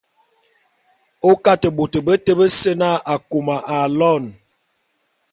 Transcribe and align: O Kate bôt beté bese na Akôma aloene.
O 1.29 1.31
Kate 1.43 1.69
bôt 1.77 1.93
beté 2.05 2.31
bese 2.39 2.71
na 2.81 2.89
Akôma 3.13 3.55
aloene. 3.77 4.29